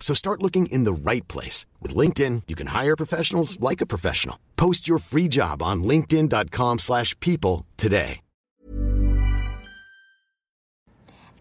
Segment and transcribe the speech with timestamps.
[0.00, 1.66] So start looking in the right place.
[1.82, 4.38] With LinkedIn, you can hire professionals like a professional.
[4.56, 8.20] Post your free job on linkedin.com/people slash people today.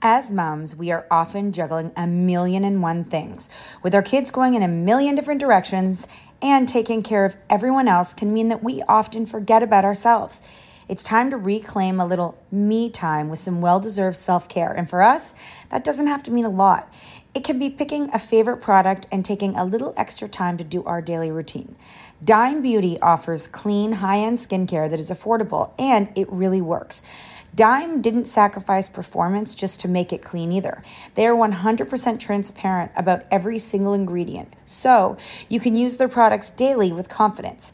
[0.02, 3.50] As moms, we are often juggling a million and one things.
[3.82, 6.08] With our kids going in a million different directions
[6.40, 10.44] and taking care of everyone else can mean that we often forget about ourselves.
[10.88, 14.72] It's time to reclaim a little me time with some well deserved self care.
[14.72, 15.34] And for us,
[15.70, 16.94] that doesn't have to mean a lot.
[17.34, 20.84] It can be picking a favorite product and taking a little extra time to do
[20.86, 21.76] our daily routine.
[22.24, 27.04] Dime Beauty offers clean, high end skincare that is affordable and it really works.
[27.54, 30.84] Dime didn't sacrifice performance just to make it clean either.
[31.16, 35.18] They are 100% transparent about every single ingredient, so
[35.50, 37.74] you can use their products daily with confidence.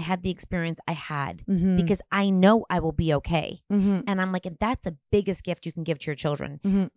[0.00, 1.76] I had the experience I had Mhm.
[1.76, 3.60] because I know I will be okay.
[3.70, 4.04] Mhm.
[4.06, 6.58] And I'm like, that's the biggest gift you can give to your children.
[6.64, 6.88] Mhm.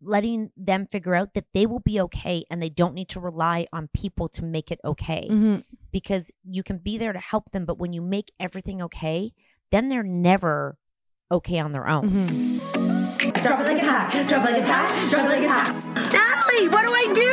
[0.00, 3.66] Letting them figure out that they will be okay and they don't need to rely
[3.72, 5.26] on people to make it okay.
[5.28, 5.64] Mhm.
[5.90, 9.32] Because you can be there to help them, but when you make everything okay,
[9.72, 10.76] then they're never
[11.30, 12.58] okay on their own.
[13.42, 14.26] Drop it like it's hot.
[14.28, 15.10] Drop it like it's hot.
[15.10, 15.74] Drop it like it's hot.
[16.12, 17.32] Natalie, what do I do?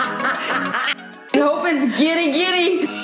[1.32, 2.99] I hope it's giddy giddy.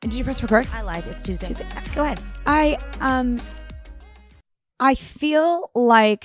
[0.00, 0.68] Did you press record?
[0.72, 1.04] I lied.
[1.08, 1.46] It's Tuesday.
[1.46, 1.66] Tuesday.
[1.94, 2.20] Go ahead.
[2.46, 3.40] I um
[4.78, 6.24] I feel like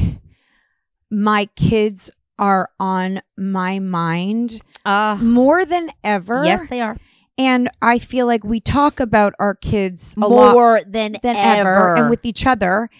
[1.09, 6.43] my kids are on my mind Uh, more than ever.
[6.45, 6.97] yes, they are.
[7.37, 11.69] And I feel like we talk about our kids More than, than ever.
[11.69, 12.91] ever and with each other.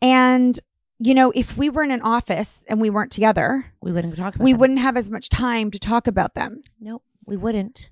[0.00, 0.58] And,
[0.98, 4.36] you know, if we were in an office and we weren't together, we wouldn't talk
[4.38, 4.60] we them.
[4.60, 6.62] wouldn't have as much time to talk about them.
[6.80, 7.90] Nope, we wouldn't.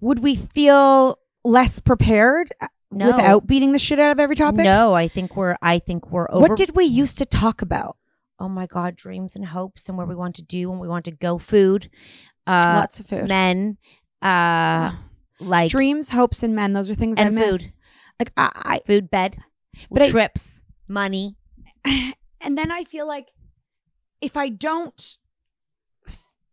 [0.00, 2.52] Would we feel less prepared
[2.90, 3.06] No.
[3.06, 4.64] without beating the shit out of every topic?
[4.64, 5.56] No, I think we're.
[5.62, 6.48] I think we're over.
[6.48, 7.96] What did we used to talk about?
[8.40, 11.04] oh my god, dreams and hopes and where we want to do and we want
[11.04, 11.38] to go.
[11.38, 11.88] Food,
[12.44, 13.28] uh, Lots of food.
[13.28, 13.76] men,
[14.20, 14.96] uh,
[15.40, 16.72] like Dreams, hopes, and men.
[16.72, 17.50] Those are things And I miss.
[17.62, 17.72] food.
[18.18, 19.38] Like I, food, bed,
[19.90, 21.36] But I- trips, money.
[22.44, 23.28] And then I feel like
[24.20, 25.18] if I don't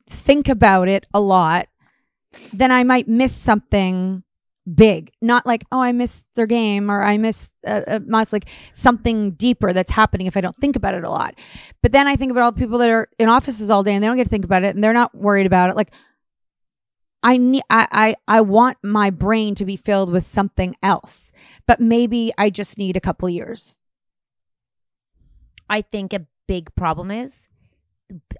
[0.07, 1.67] think about it a lot,
[2.53, 4.21] then I might miss something
[4.75, 5.11] big.
[5.21, 9.31] Not like, oh, I missed their game or I missed uh, uh, must like something
[9.31, 11.35] deeper that's happening if I don't think about it a lot.
[11.81, 14.03] But then I think about all the people that are in offices all day and
[14.03, 15.75] they don't get to think about it and they're not worried about it.
[15.75, 15.91] Like
[17.21, 21.31] I need, I, I, I want my brain to be filled with something else,
[21.67, 23.81] but maybe I just need a couple years.
[25.69, 27.47] I think a big problem is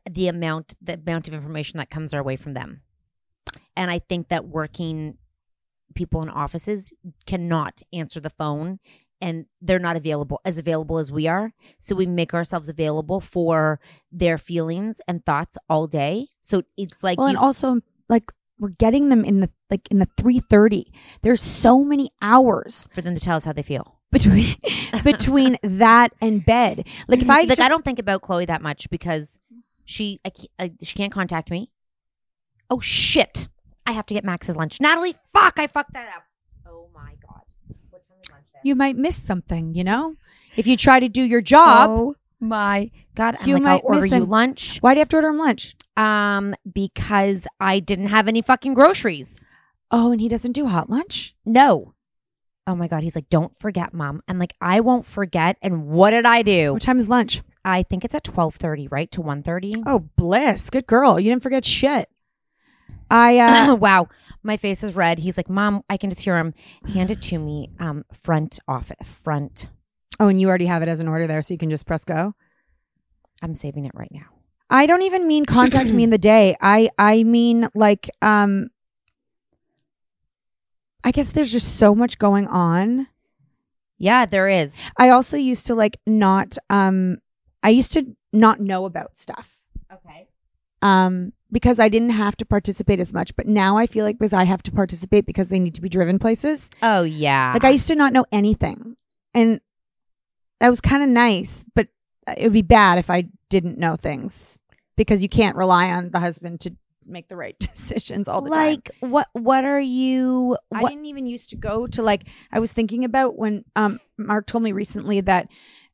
[0.09, 2.81] the amount the amount of information that comes our way from them.
[3.75, 5.17] And I think that working
[5.95, 6.93] people in offices
[7.25, 8.79] cannot answer the phone
[9.21, 11.53] and they're not available as available as we are.
[11.77, 13.79] So we make ourselves available for
[14.11, 16.27] their feelings and thoughts all day.
[16.39, 19.99] So it's like well, and you- also like we're getting them in the like in
[19.99, 20.91] the three thirty.
[21.21, 23.99] There's so many hours for them to tell us how they feel.
[24.11, 24.55] between
[25.03, 26.87] between that and bed.
[27.07, 27.31] Like if mm-hmm.
[27.31, 29.39] I like just, I don't think about Chloe that much because
[29.85, 31.71] she I, I, she can't contact me.
[32.69, 33.47] Oh shit!
[33.89, 34.79] I have to get Max's lunch.
[34.79, 35.57] Natalie, fuck!
[35.57, 36.23] I fucked that up.
[36.67, 37.41] Oh my god!
[37.89, 38.61] What time is lunch there?
[38.63, 39.73] you might miss something.
[39.73, 40.13] You know,
[40.55, 43.35] if you try to do your job, Oh my god!
[43.41, 44.29] I'm You like, might I'll order miss you him.
[44.29, 44.77] lunch.
[44.81, 45.75] why do you have to order him lunch?
[45.97, 49.43] Um, because I didn't have any fucking groceries.
[49.89, 51.35] Oh, and he doesn't do hot lunch.
[51.43, 51.95] No.
[52.67, 53.01] Oh my god!
[53.01, 54.21] He's like, don't forget, mom.
[54.27, 55.57] I'm like, I won't forget.
[55.63, 56.73] And what did I do?
[56.73, 57.41] What time is lunch?
[57.65, 59.73] I think it's at twelve thirty, right to one thirty.
[59.87, 61.19] Oh, bliss, good girl.
[61.19, 62.07] You didn't forget shit.
[63.09, 63.37] I
[63.71, 64.07] uh wow,
[64.43, 65.19] my face is red.
[65.19, 66.53] He's like, "Mom, I can just hear him.
[66.93, 67.71] Hand it to me.
[67.79, 69.67] Um, front office, front.
[70.19, 72.05] oh, and you already have it as an order there, so you can just press
[72.05, 72.33] go.
[73.41, 74.25] I'm saving it right now.
[74.69, 76.55] I don't even mean contact me in the day.
[76.61, 78.69] I I mean like um
[81.03, 83.07] I guess there's just so much going on.
[83.97, 84.79] Yeah, there is.
[84.97, 87.17] I also used to like not um
[87.63, 89.59] I used to not know about stuff.
[89.91, 90.27] Okay.
[90.81, 94.33] Um because I didn't have to participate as much, but now I feel like because
[94.33, 96.69] I have to participate because they need to be driven places.
[96.81, 97.51] Oh yeah.
[97.53, 98.97] Like I used to not know anything.
[99.33, 99.61] And
[100.59, 101.87] that was kind of nice, but
[102.37, 104.59] it would be bad if I didn't know things
[104.95, 106.75] because you can't rely on the husband to
[107.05, 108.67] make the right decisions all the time.
[108.67, 109.27] like what?
[109.33, 110.57] What are you?
[110.73, 114.45] I didn't even used to go to like I was thinking about when um Mark
[114.45, 115.47] told me recently that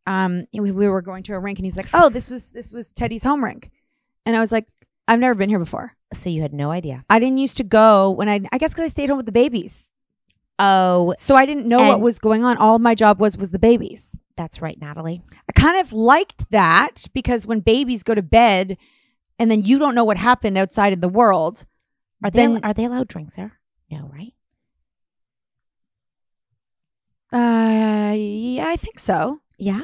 [0.07, 2.73] um we, we were going to a rink and he's like, "Oh, this was this
[2.73, 3.71] was Teddy's home rink."
[4.25, 4.65] And I was like,
[5.07, 7.03] "I've never been here before." So you had no idea.
[7.09, 9.31] I didn't used to go when I I guess cuz I stayed home with the
[9.31, 9.89] babies.
[10.57, 12.55] Oh, So I didn't know what And- was going on.
[12.57, 14.15] All my job was was the babies.
[14.37, 15.21] that's right, Natalie.
[15.49, 18.77] I kind of liked that because when babies go to bed
[19.39, 21.65] and then you don't know what happened outside in the world,
[22.23, 23.59] Are they Then- are they allowed drinks there?
[23.91, 24.33] No, right?
[27.33, 29.41] uh yeah, I think so.
[29.57, 29.81] Yeah.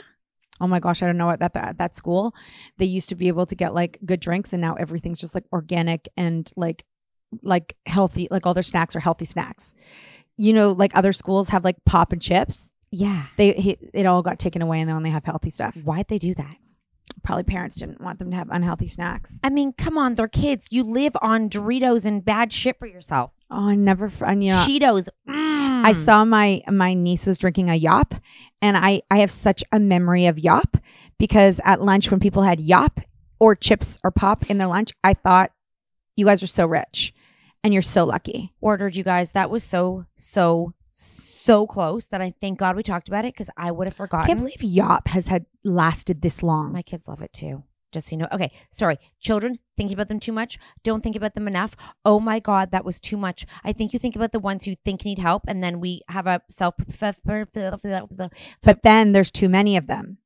[0.61, 2.35] Oh my gosh, I don't know what that that that school
[2.77, 5.45] they used to be able to get like good drinks and now everything's just like
[5.51, 6.85] organic and like
[7.41, 9.73] like healthy like all their snacks are healthy snacks.
[10.37, 12.71] You know, like other schools have like pop and chips.
[12.91, 13.25] Yeah.
[13.37, 15.75] They he, it all got taken away and they only have healthy stuff.
[15.83, 16.57] Why'd they do that?
[17.23, 19.39] Probably parents didn't want them to have unhealthy snacks.
[19.43, 20.67] I mean, come on, they're kids.
[20.71, 23.31] You live on Doritos and bad shit for yourself.
[23.49, 25.09] Oh, I never and, you know Cheetos.
[25.27, 25.50] I
[25.93, 26.05] Mm.
[26.05, 28.15] saw my my niece was drinking a yop,
[28.61, 30.77] and I I have such a memory of yop
[31.17, 32.99] because at lunch when people had yop
[33.39, 35.51] or chips or pop in their lunch, I thought
[36.15, 37.13] you guys are so rich,
[37.63, 38.53] and you're so lucky.
[38.61, 39.31] ordered you guys.
[39.31, 43.49] That was so so so close that I thank God we talked about it because
[43.57, 44.25] I would have forgotten.
[44.25, 46.71] I can't believe yop has had lasted this long.
[46.71, 47.63] my kids love it too.
[47.91, 48.27] Just so you know.
[48.31, 48.97] Okay, sorry.
[49.19, 50.57] Children thinking about them too much.
[50.83, 51.75] Don't think about them enough.
[52.05, 53.45] Oh my God, that was too much.
[53.63, 56.27] I think you think about the ones who think need help, and then we have
[56.27, 56.75] a self.
[58.63, 60.17] but then there's too many of them.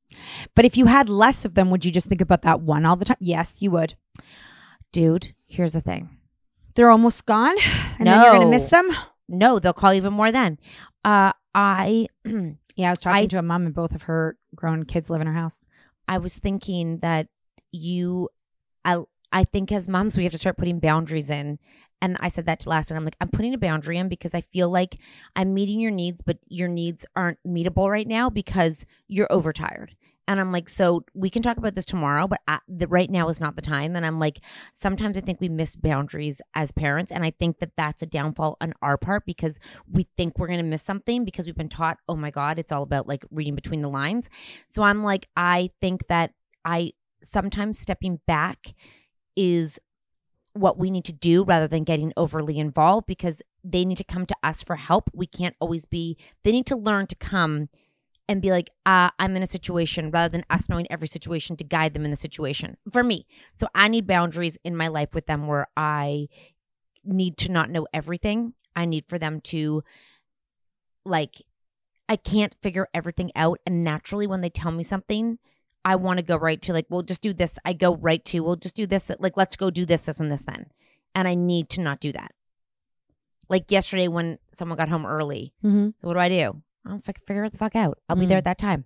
[0.56, 2.96] But if you had less of them, would you just think about that one all
[2.96, 3.18] the time?
[3.20, 3.96] Yes, you would.
[4.92, 6.10] Dude, here's the thing.
[6.76, 7.56] They're almost gone,
[8.00, 8.90] and then you're gonna miss them.
[9.28, 10.60] No, they'll call even more then.
[11.04, 12.08] Uh, I
[12.76, 15.22] Yeah, I was talking I- to a mom, and both of her grown kids live
[15.22, 15.62] in her house.
[16.08, 17.28] I was thinking that
[17.76, 18.30] you,
[18.84, 19.02] I,
[19.32, 21.60] I think as moms we have to start putting boundaries in,
[22.02, 24.34] And I said that to last, and I'm like, I'm putting a boundary in because
[24.34, 25.00] I feel like
[25.36, 29.96] I'm meeting your needs, but your needs aren't meetable right now because you're overtired.
[30.28, 33.28] And I'm like, so we can talk about this tomorrow, but I, the, right now
[33.30, 33.96] is not the time.
[33.96, 34.40] And I'm like,
[34.74, 37.12] sometimes I think we miss boundaries as parents.
[37.12, 40.60] And I think that that's a downfall on our part because we think we're going
[40.60, 43.54] to miss something because we've been taught, oh my God, it's all about like reading
[43.54, 44.30] between the lines.
[44.68, 46.94] So I'm like, I think that I
[47.28, 48.74] sometimes stepping back
[49.36, 49.80] is
[50.54, 54.26] what we need to do rather than getting overly involved because they need to come
[54.26, 55.10] to us for help.
[55.14, 57.70] We can't always be, they need to learn to come
[58.28, 61.64] and be like, uh, I'm in a situation rather than us knowing every situation to
[61.64, 63.28] guide them in the situation for me.
[63.54, 66.28] So I need boundaries in my life with them where I
[67.04, 68.54] need to not know everything.
[68.76, 69.84] I need for them to,
[71.06, 71.42] like,
[72.10, 73.60] I can't figure everything out.
[73.66, 75.38] And naturally, when they tell me something,
[75.86, 77.58] I want to go right to, like, we'll just do this.
[77.64, 79.10] I go right to, we'll just do this.
[79.20, 80.66] Like, let's go do this, this, and this then.
[81.14, 82.32] And I need to not do that.
[83.48, 85.54] Like yesterday when someone got home early.
[85.64, 85.90] Mm-hmm.
[86.00, 86.62] So what do I do?
[86.86, 88.00] I'll fi- figure it the fuck out.
[88.10, 88.40] I'll be there Mm.
[88.40, 88.86] at that time.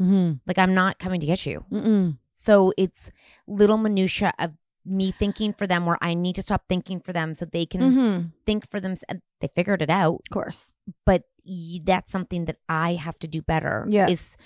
[0.00, 0.32] Mm-hmm.
[0.46, 1.64] Like I'm not coming to get you.
[1.72, 2.18] Mm-mm.
[2.32, 3.10] So it's
[3.46, 4.52] little minutia of
[4.84, 7.80] me thinking for them where I need to stop thinking for them so they can
[7.80, 8.26] Mm-hmm.
[8.44, 8.92] think for them.
[9.40, 10.74] They figured it out, Of course.
[11.06, 13.86] but y- that's something that I have to do better.
[13.88, 14.08] Yeah.
[14.08, 14.36] Is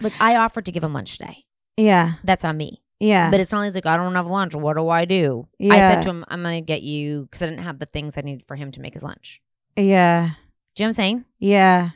[0.00, 1.44] like I offered to give him lunch today.
[1.76, 2.14] Yeah.
[2.24, 2.82] That's on me.
[3.00, 3.30] Yeah.
[3.30, 4.54] But it's not like I don't have lunch.
[4.54, 5.46] What do I do?
[5.62, 8.22] I said to him, I'm gonna get you because I didn't have the things I
[8.22, 9.40] needed for him to make his lunch.
[9.76, 10.30] yeah.
[10.74, 11.24] Do you know what I'm saying?
[11.40, 11.90] Yeah.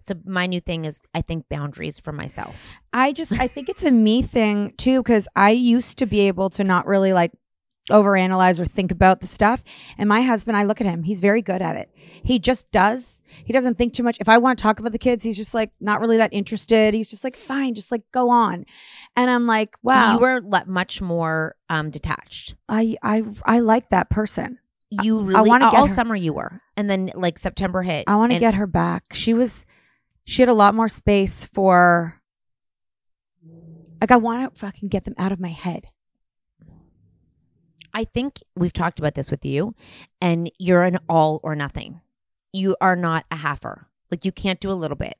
[0.00, 2.56] So my new thing is I think boundaries for myself.
[2.92, 6.50] I just I think it's a me thing too because I used to be able
[6.50, 7.32] to not really like
[7.90, 9.62] overanalyze or think about the stuff.
[9.96, 11.90] And my husband, I look at him, he's very good at it.
[12.22, 13.22] He just does.
[13.44, 14.16] He doesn't think too much.
[14.20, 16.94] If I want to talk about the kids, he's just like not really that interested.
[16.94, 18.64] He's just like it's fine, just like go on.
[19.14, 22.54] And I'm like, wow, You were le- much more um, detached.
[22.68, 24.58] I I I like that person.
[24.90, 28.04] You really wanna get all her- summer you were, and then like September hit.
[28.06, 29.04] I want to and get her back.
[29.12, 29.66] She was,
[30.24, 32.20] she had a lot more space for.
[34.00, 35.86] Like I want to fucking get them out of my head.
[37.96, 39.74] I think we've talked about this with you,
[40.20, 42.02] and you're an all or nothing.
[42.52, 43.86] You are not a halfer.
[44.10, 45.14] Like you can't do a little bit.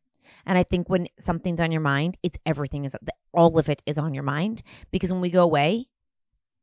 [0.44, 2.94] And I think when something's on your mind, it's everything is
[3.32, 5.88] all of it is on your mind because when we go away,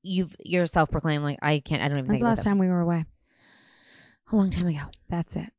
[0.03, 1.81] you've you're self proclaimed like I can't.
[1.81, 3.05] I don't even When's the last time we were away?
[4.31, 4.83] A long time ago.
[5.09, 5.49] That's it.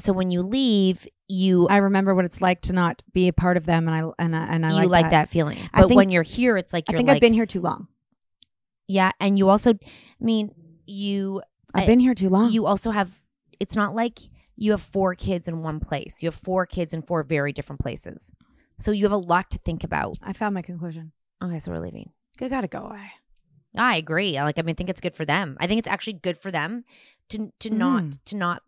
[0.00, 3.56] So when you leave, you I remember what it's like to not be a part
[3.56, 5.58] of them, and I and I, and I you like, like that, feeling.
[5.72, 7.60] I But think- when you're here, it's like I think like, I've been here too
[7.60, 7.86] long.
[8.88, 9.76] Yeah, and you also, I
[10.24, 10.50] mean,
[10.86, 11.42] you.
[11.74, 12.52] I've been here too long.
[12.52, 13.12] You also have.
[13.60, 14.18] It's not like
[14.56, 16.22] you have four kids in one place.
[16.22, 18.32] You have four kids in four very different places.
[18.78, 20.16] So you have a lot to think about.
[20.22, 21.12] I found my conclusion.
[21.42, 22.10] Okay, so we're leaving.
[22.40, 23.10] I gotta go away.
[23.76, 24.38] I agree.
[24.38, 25.56] I Like, I mean, I think it's good for them.
[25.60, 26.84] I think it's actually good for them
[27.30, 27.76] to to Mhm.
[27.76, 28.62] not to not.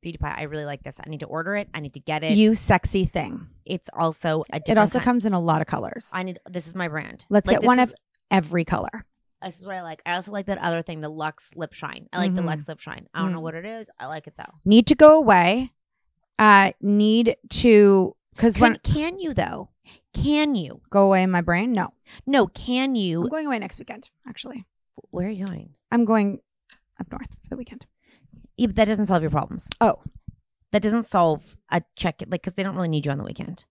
[0.00, 0.36] Beauty pie.
[0.38, 1.00] I really like this.
[1.04, 1.68] I need to order it.
[1.74, 2.38] I need to get it.
[2.38, 3.48] You sexy thing.
[3.64, 4.68] It's also a different.
[4.68, 6.10] It also kind- comes in a lot of colors.
[6.12, 6.38] I need.
[6.48, 7.24] This is my brand.
[7.28, 7.94] Let's Like, get one is- of
[8.30, 9.04] every color.
[9.42, 10.02] This is what I like.
[10.04, 12.08] I also like that other thing, the Lux Lip Shine.
[12.12, 12.46] I like the Mhm.
[12.46, 13.06] Lux Lip Shine.
[13.14, 13.42] I don't know Mm.
[13.42, 13.88] what it is.
[13.98, 14.52] I like it though.
[14.64, 15.72] Need to go away.
[16.38, 19.70] Uh, need to because Can, when can you though?
[20.12, 20.80] Can you?
[20.90, 21.72] go away in my brain.
[21.72, 21.90] No,
[22.26, 23.22] No, can you?
[23.22, 24.10] I'm going away next weekend.
[24.26, 24.64] Actually,
[25.10, 25.74] Where are you going?
[25.92, 26.40] I'm going
[27.00, 27.86] up north for the weekend.
[28.56, 29.68] Yeah, but that doesn't solve your problems.
[29.80, 30.02] Oh,
[30.72, 33.64] That doesn't solve a check like because they don't really need you on the weekend.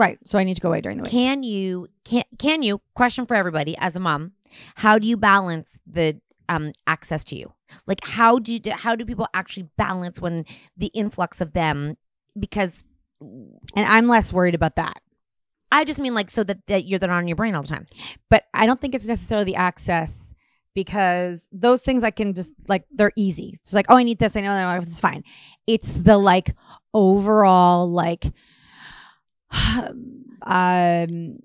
[0.00, 0.18] Right.
[0.24, 1.12] So I need to go away during the week.
[1.12, 1.88] Can you?
[2.04, 2.80] Can can you?
[2.94, 4.32] Question for everybody as a mom:
[4.76, 7.52] How do you balance the um access to you?
[7.86, 10.44] Like how do you, how do people actually balance when
[10.76, 11.96] the influx of them?
[12.38, 12.84] Because
[13.20, 15.00] and I'm less worried about that.
[15.72, 17.86] I just mean like so that, that you're not on your brain all the time.
[18.28, 20.34] but I don't think it's necessarily the access
[20.74, 23.52] because those things I can just like they're easy.
[23.54, 25.22] It's like, oh, I need this, I know that it's fine.
[25.66, 26.56] It's the like
[26.92, 28.24] overall like
[30.42, 31.38] um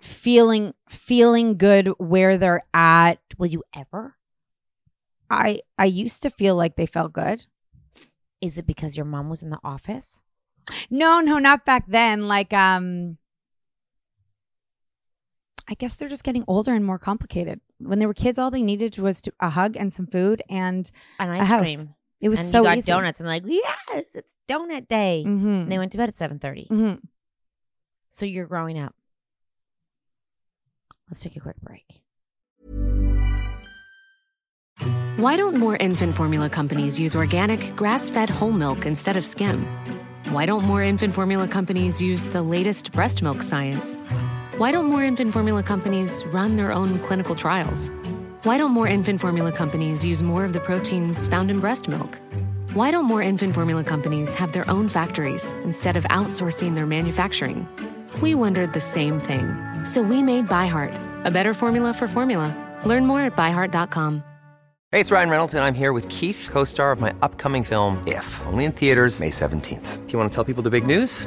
[0.00, 3.18] feeling feeling good where they're at.
[3.38, 4.16] Will you ever?
[5.30, 7.46] I I used to feel like they felt good.
[8.40, 10.22] Is it because your mom was in the office?
[10.90, 12.28] No, no, not back then.
[12.28, 13.18] Like um
[15.68, 17.60] I guess they're just getting older and more complicated.
[17.78, 20.90] When they were kids, all they needed was to, a hug and some food, and
[21.18, 21.74] An A ice house.
[21.76, 21.94] cream.
[22.24, 22.86] It was and so you got easy.
[22.86, 25.24] donuts and like yes, it's donut day.
[25.26, 25.46] Mm-hmm.
[25.46, 26.66] And they went to bed at seven thirty.
[26.70, 27.04] Mm-hmm.
[28.08, 28.94] So you're growing up.
[31.10, 32.00] Let's take a quick break.
[35.16, 39.66] Why don't more infant formula companies use organic, grass fed whole milk instead of skim?
[40.30, 43.96] Why don't more infant formula companies use the latest breast milk science?
[44.56, 47.90] Why don't more infant formula companies run their own clinical trials?
[48.44, 52.20] Why don't more infant formula companies use more of the proteins found in breast milk?
[52.74, 57.66] Why don't more infant formula companies have their own factories instead of outsourcing their manufacturing?
[58.20, 59.46] We wondered the same thing.
[59.86, 62.54] So we made ByHeart, a better formula for formula.
[62.84, 64.22] Learn more at byheart.com.
[64.92, 68.06] Hey, it's Ryan Reynolds, and I'm here with Keith, co star of my upcoming film,
[68.06, 70.06] If, only in theaters, May 17th.
[70.06, 71.26] Do you want to tell people the big news?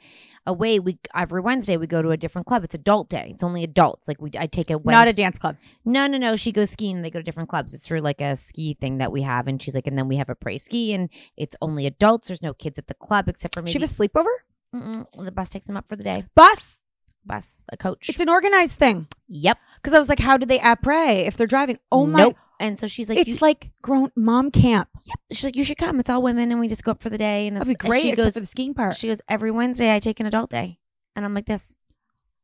[0.47, 0.79] away.
[0.79, 2.62] We every Wednesday we go to a different club.
[2.62, 3.31] It's adult day.
[3.35, 4.07] It's only adults.
[4.07, 5.57] Like we I take a Not a dance club.
[5.85, 6.37] No, no, no.
[6.37, 7.75] She goes skiing and they go to different clubs.
[7.75, 9.49] It's through like a ski thing that we have.
[9.49, 12.29] And she's like, and then we have a pre ski and it's only adults.
[12.29, 14.35] There's no kids at the club except for maybe She have a sleepover?
[14.73, 15.25] Mm-mm.
[15.25, 16.27] The bus takes them up for the day.
[16.37, 16.85] Bus.
[17.29, 18.09] Bus, a coach.
[18.09, 19.07] It's an organized thing.
[19.29, 19.59] Yep.
[19.77, 21.79] Because I was like, how do they après if they're driving?
[21.93, 22.19] Oh my.
[22.21, 22.37] Nope.
[22.61, 24.88] And so she's like, it's you- like grown mom camp.
[25.05, 25.17] Yep.
[25.31, 26.01] She's like, you should come.
[26.01, 27.47] It's all women, and we just go up for the day.
[27.47, 28.97] And That'd it's, be great, She except goes, for the skiing part.
[28.97, 29.95] She goes every Wednesday.
[29.95, 30.79] I take an adult day,
[31.14, 31.77] and I'm like this.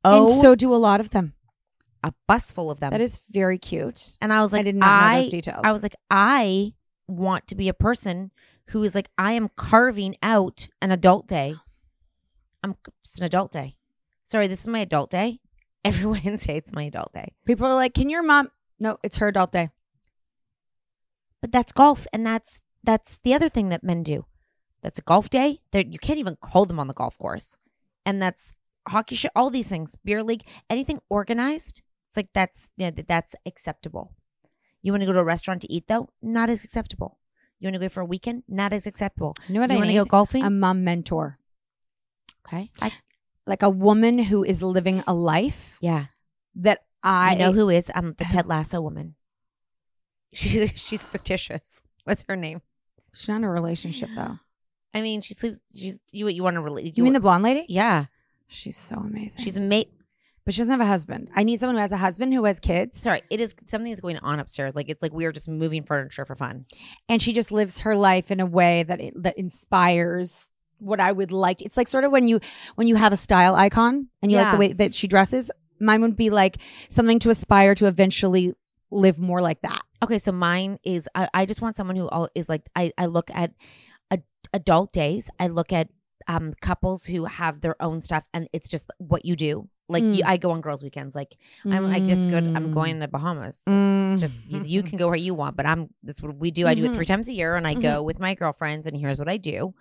[0.05, 1.33] And Oh, so do a lot of them.
[2.05, 2.91] a bus full of them.
[2.91, 4.19] That is very cute.
[4.21, 5.63] and I was like, I did not know those details.
[5.65, 6.75] I was like, I
[7.09, 8.31] want to be a person
[8.69, 11.57] who is like, I am carving out an adult day.
[12.63, 13.77] I'm it's an adult day.
[14.25, 15.41] Sorry, this is my adult day.
[15.85, 17.35] Every Wednesday, it's my adult day.
[17.45, 19.71] People are like, "Can your mom?" No, it's her adult day.
[21.41, 24.25] But that's golf, and that's that's the other thing that men do.
[24.83, 25.61] That's a golf day.
[25.73, 27.57] That you can't even call them on the golf course,
[28.07, 28.57] and that's
[28.89, 29.29] hockey show.
[29.37, 31.83] All these things, beer league, anything organized.
[32.09, 34.15] It's like that's yeah, that- that's acceptable.
[34.83, 37.19] You want to go to a restaurant to eat though, not as acceptable.
[37.61, 39.35] You want to go for a weekend, not as acceptable.
[39.49, 40.45] You know what you I want to go golfing?
[40.45, 41.39] A mom mentor,
[42.47, 42.93] okay, I,
[43.47, 46.07] like a woman who is living a life yeah.
[46.57, 47.91] that I I know who is.
[47.95, 49.15] I'm the Ted Lasso woman.
[50.33, 51.83] She's she's fictitious.
[52.05, 52.61] What's her name?
[53.15, 54.39] She's not in a relationship though.
[54.93, 55.61] I mean, she sleeps.
[55.77, 56.27] She's you.
[56.29, 56.93] You want to really?
[56.97, 57.67] You mean the blonde lady?
[57.69, 58.07] Yeah,
[58.49, 59.45] She's so amazing.
[59.45, 59.91] she's a mate.
[60.45, 61.31] but she doesn't have a husband.
[61.35, 64.01] I need someone who has a husband who has kids, Sorry, it is something is
[64.01, 64.75] going on upstairs.
[64.75, 66.67] Like it's like we are just moving furniture for fun.
[67.09, 70.51] and she just lives her life in a way that it, that inspires
[70.85, 71.63] what I would like.
[71.63, 72.41] It's like sort of when you
[72.77, 75.51] when you have a style icon and you like the way that she dresses.
[75.81, 78.55] Mine would be like something to aspire to eventually
[78.91, 79.83] live more like that.
[80.03, 83.07] Okay, so mine is I, I just want someone who all is like I I
[83.07, 83.53] look at
[84.11, 84.19] a,
[84.53, 85.31] adult days.
[85.41, 85.89] I look at
[86.29, 89.69] um couples who have their own stuff and it's just what you do.
[89.89, 90.17] Like Mm.
[90.17, 91.15] you, I go on girls' weekends.
[91.15, 92.39] Like I'm I just go.
[92.39, 92.75] I'm Mm.
[92.75, 93.63] going to Bahamas.
[93.69, 94.19] Mm.
[94.19, 96.67] Just you, you can go where you want, but I'm this is what we do.
[96.67, 97.83] I do it three times a year, and I Mhm.
[97.83, 99.75] go with my girlfriends, and here's what I do.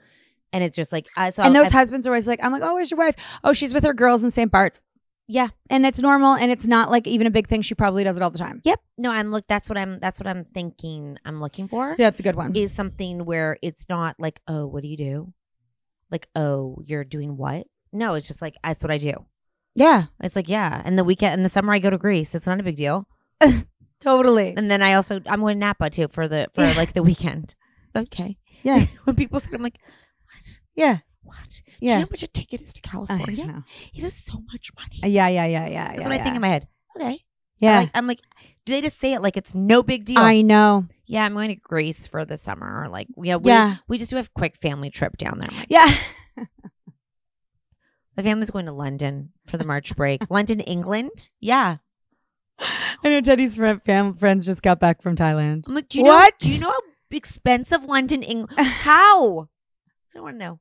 [0.54, 2.52] And it's just like I so and I'll- those I- husbands are always like, I'm
[2.54, 3.16] like, oh, where's your wife?
[3.44, 4.50] Oh, she's with her girls in St.
[4.52, 4.82] Bart's.
[5.28, 7.62] yeah, And it's normal and it's not like even a big thing.
[7.64, 8.62] She probably does it all the time.
[8.64, 8.80] yep.
[8.98, 9.46] No, I'm look.
[9.48, 10.00] That's what I'm.
[10.00, 11.18] That's what I'm thinking.
[11.26, 11.96] I'm looking for.
[11.98, 12.56] Yeah, it's a good one.
[12.56, 15.34] is something where it's not like, oh, what do you do?
[16.12, 17.66] Like, oh, you're doing what?
[17.92, 19.14] No, it's just like that's what I do.
[19.76, 20.82] yeah, It's like, yeah.
[20.86, 22.36] And the weekend, in the summer, I go to Greece.
[22.36, 23.08] It's not a big deal.
[24.02, 24.54] totally.
[24.56, 27.56] And then I also I'm going to Napa too for the for like the weekend.
[27.96, 28.38] Okay.
[28.64, 28.86] Yeah.
[29.04, 29.80] when people say, I'm like,
[30.76, 30.84] what?
[30.84, 30.98] Yeah.
[31.24, 31.36] What?
[31.50, 31.94] Do Yeah.
[31.94, 33.64] you know how much a ticket is to California?
[33.94, 35.00] It is so much money.
[35.04, 35.88] Uh, Yeah, yeah, yeah, yeah.
[35.90, 36.68] That's yeah, what I think in my head.
[36.98, 37.24] Okay.
[37.60, 37.78] Yeah.
[37.78, 38.22] I'm like, I'm like,
[38.66, 40.20] do they just say it like it's no big deal?
[40.20, 40.86] I know.
[41.06, 42.84] yeah, I'm going to Greece for the summer.
[42.84, 43.76] Or like, yeah, we, Yeah.
[43.88, 45.50] we just do have a quick family trip down there.
[45.56, 45.88] Like, Yeah.
[48.16, 50.22] The family's going to London for the March break.
[50.30, 51.30] London, England.
[51.40, 51.78] Yeah.
[52.60, 55.64] I know Teddy's friend, fam, friends just got back from Thailand.
[55.68, 56.34] I'm like, do you What?
[56.34, 56.38] know?
[56.40, 58.60] Do you know how expensive London, England?
[58.60, 59.50] How?
[60.06, 60.60] So I want to know.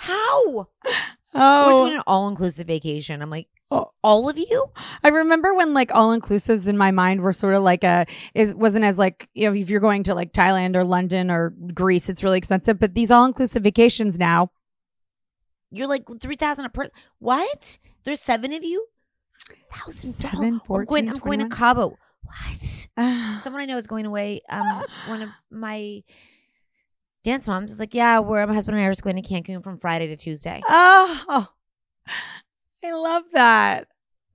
[0.00, 0.46] How?
[0.54, 3.22] We're doing Oh, an all-inclusive vacation.
[3.22, 3.92] I'm like, Oh.
[4.02, 4.66] all of you?
[5.04, 8.52] I remember when like all inclusives in my mind were sort of like a is
[8.54, 12.08] wasn't as like you know if you're going to like Thailand or London or Greece
[12.08, 14.50] it's really expensive but these all inclusive vacations now
[15.70, 16.90] You're like three thousand a person.
[17.20, 17.78] What?
[18.02, 18.86] There's seven of you.
[19.72, 20.80] Thousand Seven, dollars.
[20.80, 21.08] I'm going.
[21.08, 21.96] I'm going to Cabo.
[22.24, 22.88] What?
[22.96, 24.42] oh Someone I know is going away.
[24.48, 26.02] Um, one of my
[27.22, 29.62] dance moms is like, yeah, where my husband and I are just going to Cancun
[29.62, 30.60] from Friday to Tuesday.
[30.68, 31.48] oh
[32.84, 33.88] I love that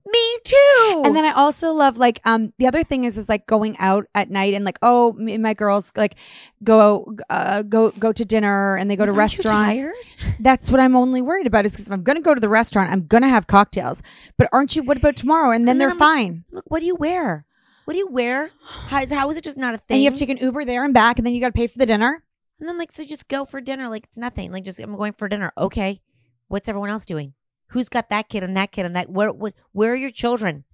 [0.08, 1.02] Me too.
[1.04, 4.06] And then I also love like um the other thing is is like going out
[4.14, 6.14] at night and like oh me and my girls like
[6.62, 10.14] go uh go go to dinner and they go to Aren't you restaurants.
[10.14, 10.36] tired?
[10.38, 12.48] That's what I'm only worried about is because if I'm going to go to the
[12.48, 14.00] restaurant, I'm going to have cocktails.
[14.38, 14.84] But aren't you?
[14.84, 15.50] What about tomorrow?
[15.50, 16.44] And then And then they're I'm like, fine.
[16.52, 17.44] Look, what do you wear?
[17.84, 18.50] What do you wear?
[18.64, 19.96] How, how is it just not a thing?
[19.96, 21.52] and you have to take an Uber there and back, and then you got to
[21.52, 22.22] pay for the dinner.
[22.58, 23.88] And I'm like, so just go for dinner.
[23.88, 24.52] Like it's nothing.
[24.52, 25.52] Like just I'm going for dinner.
[25.58, 26.00] Okay.
[26.48, 27.34] What's everyone else doing?
[27.68, 29.10] Who's got that kid and that kid and that?
[29.10, 30.64] Where what, where are your children?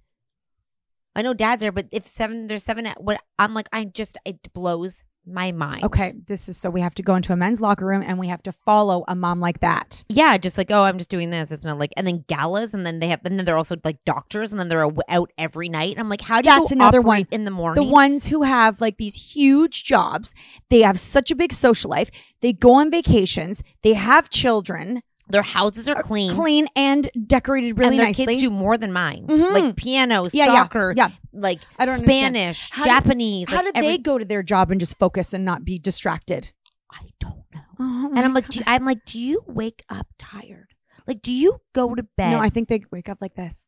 [1.15, 2.85] I know dad's are, but if seven, there's seven.
[2.85, 5.83] At, what I'm like, I just it blows my mind.
[5.83, 8.27] Okay, this is so we have to go into a men's locker room and we
[8.27, 10.03] have to follow a mom like that.
[10.09, 11.51] Yeah, just like oh, I'm just doing this.
[11.51, 14.03] It's not like and then galas, and then they have, and then they're also like
[14.05, 15.91] doctors, and then they're out every night.
[15.91, 17.27] And I'm like, how do you That's another one.
[17.31, 17.83] in the morning?
[17.83, 20.33] The ones who have like these huge jobs,
[20.69, 22.09] they have such a big social life.
[22.41, 23.63] They go on vacations.
[23.83, 28.25] They have children, their houses are clean, clean and decorated really and their nicely.
[28.25, 29.51] kids do more than mine, Mhm.
[29.53, 31.09] like piano, Yeah, yeah, soccer, yeah.
[31.31, 31.99] like I don't.
[31.99, 33.49] Spanish, How Japanese.
[33.49, 35.79] How like did every- they go to their job and just focus and not be
[35.79, 36.51] distracted?
[36.91, 37.61] I don't know.
[37.79, 40.73] Oh and I'm like, do, I'm like, do you wake up tired?
[41.07, 42.31] Like, do you go to bed?
[42.31, 43.67] no, I think they wake up like this.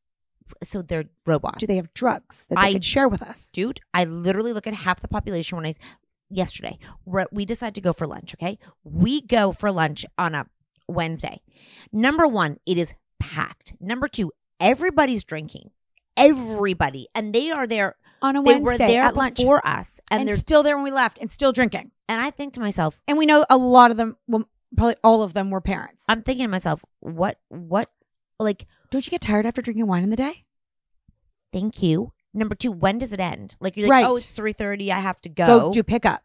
[0.64, 1.58] so they're robots.
[1.58, 3.52] Do they have drugs that they I- could share with us?
[3.52, 3.80] dude?
[3.96, 5.74] I literally look at half the population when I
[6.30, 6.78] yesterday
[7.32, 8.36] we decide to go for lunch.
[8.36, 10.46] Okay, we go for lunch on a
[10.88, 11.42] Wednesday.
[11.92, 13.74] Number one, it is packed.
[13.80, 15.72] Number two, everybody's drinking.
[16.18, 17.96] Everybody, and they are there.
[18.22, 19.38] On a They Wednesday were there at lunch.
[19.38, 21.92] before us, and, and they're still there when we left and still drinking.
[22.08, 25.22] and I think to myself, And we know a lot of them, well, probably all
[25.22, 26.06] of them were parents.
[26.08, 27.88] I'm thinking to myself, what, what,
[28.40, 30.46] like Don't you get tired after drinking wine in the day?
[31.52, 32.14] Thank you.
[32.34, 33.56] Number two, when does it end?
[33.60, 34.06] Like you're like, Right.
[34.06, 34.92] oh, it's three thirty.
[34.92, 35.46] I have to go.
[35.46, 36.22] Go do pickup.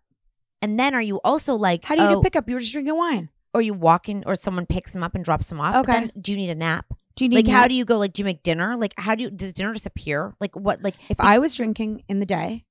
[0.63, 2.49] and then are you also like, How do you oh, do pickup?
[2.49, 3.29] You were just drinking wine.
[3.53, 5.75] Or you walk in, or someone picks them up and drops them off.
[5.77, 5.93] Okay.
[5.93, 6.87] then do you need a nap?
[7.17, 7.99] Do you need like how do you go?
[7.99, 8.77] Like do you make dinner?
[8.77, 10.35] Like how do you does dinner disappear?
[10.41, 10.83] Like what?
[10.83, 12.65] Like If I was drinking in the day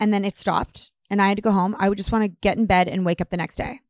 [0.00, 2.28] and then it stopped and I had to go home, I would just want to
[2.42, 3.80] get in bed and wake up the next day.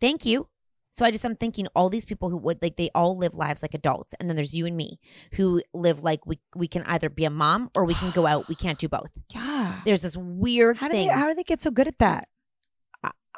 [0.00, 0.48] thank you.
[0.90, 3.62] So I just I'm thinking all these people who would like they all live lives
[3.62, 4.98] like adults, and then there's you and me
[5.34, 8.48] who live like we we can either be a mom or we can go out.
[8.48, 9.10] We can't do both.
[9.34, 9.80] Yeah.
[9.84, 11.06] There's this weird How do thing.
[11.08, 12.28] they how do they get so good at that?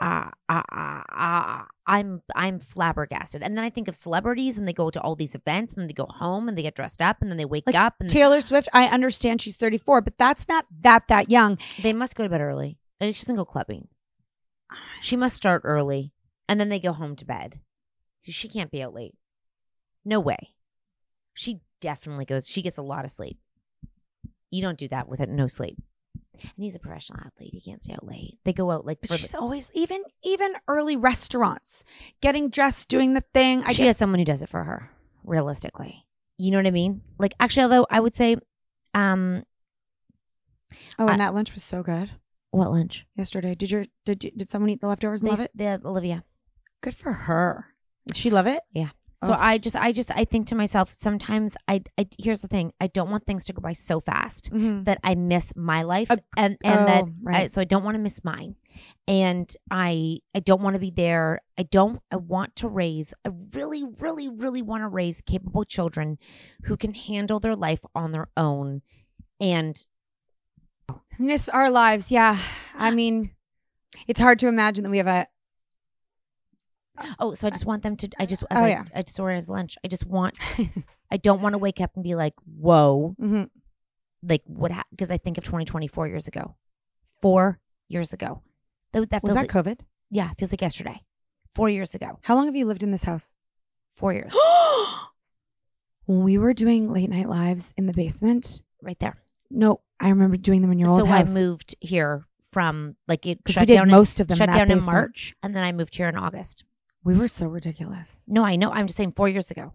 [0.01, 3.43] Uh, uh, uh, uh, I'm I'm flabbergasted.
[3.43, 5.93] And then I think of celebrities, and they go to all these events, and they
[5.93, 8.41] go home, and they get dressed up, and then they wake Like up, and Taylor
[8.41, 11.59] Swift, I understand she's 34, but that's not that that young.
[11.83, 12.79] they must go to bed early.
[13.01, 13.89] She doesn't go clubbing.
[15.03, 16.13] She must start early,
[16.49, 17.61] and then they go home to bed.
[18.23, 19.15] She can't be out late.
[20.05, 20.55] No way.
[21.35, 22.47] She definitely goes.
[22.47, 23.39] She gets a lot of sleep.
[24.51, 25.29] You don't do that with it.
[25.29, 25.79] No sleep.
[26.43, 27.51] And he's a professional athlete.
[27.53, 28.39] He can't stay out late.
[28.45, 28.99] They go out like.
[29.01, 31.85] But she's the- always even even early restaurants,
[32.21, 33.63] getting dressed, doing the thing.
[33.65, 34.91] I she guess has someone who does it for her
[35.25, 36.07] realistically
[36.39, 38.35] you know what i mean like actually although i would say
[38.95, 39.43] um
[40.99, 42.11] Oh, and I- that lunch was so good
[42.53, 43.55] what lunch yesterday.
[43.55, 45.51] Did your did you, did someone eat the leftovers and They- love it?
[45.55, 46.25] the olivia
[46.81, 47.67] Good for her.
[48.07, 48.63] Did she love it?
[48.73, 48.89] yeah
[49.23, 49.39] so Ugh.
[49.41, 52.87] i just i just i think to myself sometimes i i here's the thing i
[52.87, 54.85] don't want things to go by so fast Mhm.
[54.87, 57.43] that i miss my life Ag- and and that Oh, right.
[57.43, 58.57] I, so i don't want to miss mine
[59.07, 63.31] and i i don't want to be there i don't i want to raise i
[63.55, 66.19] really really really want to raise capable children
[66.65, 68.83] who can handle their life on their own
[69.41, 69.87] and
[71.19, 72.11] Miss our lives.
[72.11, 72.37] Yeah.
[72.75, 73.31] I mean,
[74.09, 75.27] it's hard to imagine that we have a
[77.19, 78.09] Oh, so I just want them to.
[78.19, 78.43] I just.
[78.45, 78.85] Oh, I, yeah.
[78.95, 79.77] I just ordered as lunch.
[79.85, 80.37] I just want.
[81.11, 83.49] I don't want to wake up and be like, "Whoa!" Mhm.
[84.23, 84.73] Like what?
[84.91, 86.57] Because I think of 2020 four years ago.
[87.23, 87.59] Four
[87.89, 88.43] years ago.
[88.93, 89.81] That, that was that like, COVID?
[90.11, 91.01] Yeah, feels like yesterday.
[91.55, 92.19] Four years ago.
[92.23, 93.35] How long have you lived in this house?
[93.93, 94.35] Four years.
[96.07, 98.63] when we were doing late night lives in the basement.
[98.83, 99.23] right there.
[99.51, 101.31] No, I remember doing them in your so old house.
[101.31, 103.89] I moved here from like it shut down.
[103.89, 104.83] most in, of them shut down in.
[104.85, 106.65] March, and then I moved here in August.
[107.05, 108.25] We were so ridiculous.
[108.29, 108.71] No, I know.
[108.71, 109.73] I'm just saying four years ago.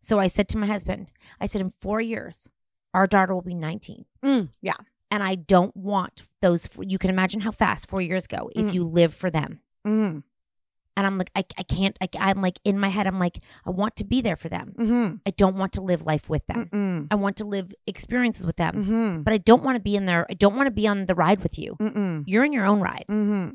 [0.00, 2.48] So I said to my husband, I said, in four years,
[2.94, 4.04] our daughter will be 19.
[4.24, 4.74] Mm, yeah.
[5.10, 6.68] And I don't want those.
[6.80, 8.74] You can imagine how fast four years go if Mm.
[8.74, 9.60] you live for them.
[9.86, 10.18] Mm-hmm.
[10.96, 13.70] And I'm like, I, I can't, I, I'm like, in my head, I'm like, I
[13.70, 14.74] want to be there for them.
[14.76, 15.14] Mm-hmm.
[15.26, 16.68] I don't want to live life with them.
[16.72, 17.06] Mm-mm.
[17.10, 18.74] I want to live experiences with them.
[18.74, 19.22] Mm-hmm.
[19.22, 20.26] But I don't want to be in there.
[20.28, 21.76] I don't want to be on the ride with you.
[21.80, 22.24] Mm-mm.
[22.26, 23.04] You're in your own ride.
[23.08, 23.50] Mm-hmm.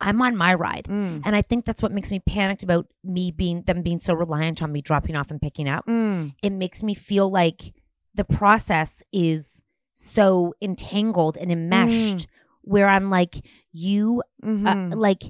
[0.00, 0.84] I'm on my ride.
[0.88, 1.22] Mm.
[1.24, 4.62] And I think that's what makes me panicked about me being them being so reliant
[4.62, 5.86] on me dropping off and picking up.
[5.86, 6.34] Mm.
[6.42, 7.72] It makes me feel like
[8.14, 9.62] the process is
[9.94, 12.26] so entangled and enmeshed
[12.62, 13.36] where I'm like,
[13.72, 14.92] you, Mm-hmm.
[14.92, 15.22] uh, like,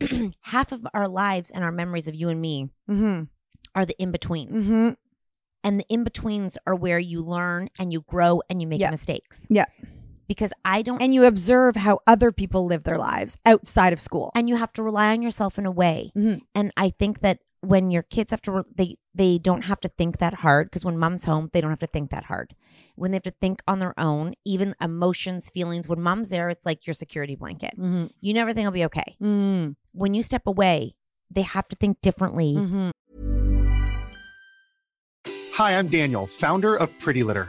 [0.42, 3.24] half of our lives and our memories of you and me mm-hmm.
[3.74, 4.64] are the in betweens.
[4.66, 4.90] Mm-hmm.
[5.64, 8.90] And the in betweens are where you learn and you grow and you make Yeah.
[8.90, 9.46] mistakes.
[9.50, 9.64] Yeah.
[10.28, 14.30] Because I don't, And you observe how other people live their lives outside of school.
[14.34, 16.12] and you have to rely on yourself in a way.
[16.16, 16.42] Mhm.
[16.54, 19.88] And I think that when your kids have to, re- they they don't have to
[19.88, 22.54] think that hard because when mom's home, they don't have to think that hard.
[22.94, 25.88] When they have to think on their own, even emotions, feelings.
[25.88, 27.72] When mom's there, it's like your security blanket.
[27.76, 28.06] Mm-hmm.
[28.20, 29.16] You never think it'll be okay.
[29.20, 29.72] Mm-hmm.
[29.92, 30.94] When you step away,
[31.32, 32.54] they have to think differently.
[32.54, 32.90] Mm-hmm.
[35.54, 37.48] Hi, I'm Daniel, founder of Pretty Litter.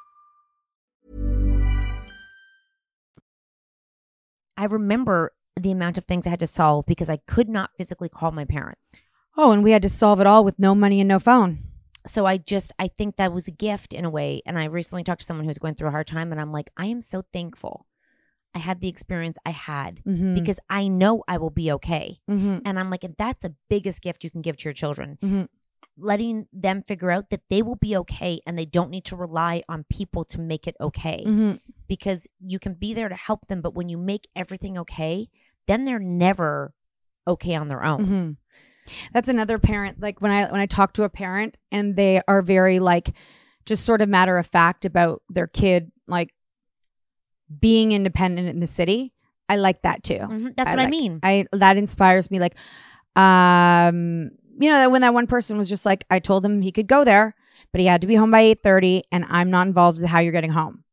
[4.61, 8.09] I remember the amount of things I had to solve because I could not physically
[8.09, 8.95] call my parents.
[9.35, 11.57] Oh, and we had to solve it all with no money and no phone.
[12.05, 14.43] So I just I think that was a gift in a way.
[14.45, 16.69] And I recently talked to someone who's going through a hard time, and I'm like,
[16.77, 17.87] I am so thankful
[18.53, 20.35] I had the experience I had Mhm.
[20.35, 22.19] because I know I will be okay.
[22.29, 22.61] Mhm.
[22.63, 25.17] And I'm like, that's the biggest gift you can give to your children.
[25.23, 25.47] Mhm.
[25.97, 29.63] Letting them figure out that they will be okay and they don't need to rely
[29.69, 31.23] on people to make it okay.
[31.25, 31.59] Mhm.
[31.87, 35.29] Because you can be there to help them, but when you make everything okay,
[35.67, 36.73] then they're never
[37.27, 38.05] okay on their own.
[38.05, 38.37] Mhm.
[39.13, 39.99] That's another parent.
[39.99, 43.13] Like when I when I talk to a parent and they are very like
[43.65, 46.33] just sort of matter of fact about their kid like
[47.59, 49.13] being independent in the city.
[49.49, 50.19] I like that too.
[50.19, 51.19] Mhm, that's what I mean.
[51.23, 52.39] I that inspires me.
[52.39, 52.55] Like,
[53.15, 56.87] um, you know, when that one person was just like, I told him he could
[56.87, 57.35] go there,
[57.71, 60.19] but he had to be home by eight thirty, and I'm not involved with how
[60.19, 60.83] you're getting home.